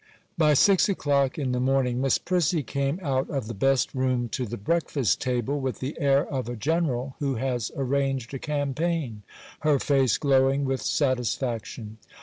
BY 0.35 0.55
six 0.55 0.89
o'clock 0.89 1.37
in 1.37 1.51
the 1.51 1.59
morning, 1.59 2.01
Miss 2.01 2.17
Prissy 2.17 2.63
came 2.63 2.99
out 3.03 3.29
of 3.29 3.45
the 3.47 3.53
best 3.53 3.93
room 3.93 4.29
to 4.29 4.47
the 4.47 4.57
breakfast 4.57 5.21
table, 5.21 5.59
with 5.59 5.77
the 5.79 5.95
air 5.99 6.25
of 6.27 6.49
a 6.49 6.55
general 6.55 7.15
who 7.19 7.35
has 7.35 7.71
arranged 7.75 8.33
a 8.33 8.39
campaign, 8.39 9.21
her 9.59 9.77
face 9.77 10.17
glowing 10.17 10.65
with 10.65 10.81
satisfaction. 10.81 11.99